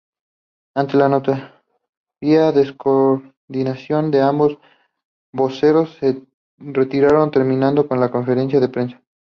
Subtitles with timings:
[0.75, 1.51] Ante la notoria
[2.51, 4.57] descoordinación, ambos
[5.31, 6.25] voceros se
[6.57, 9.03] retiraron terminando con la conferencia de prensa.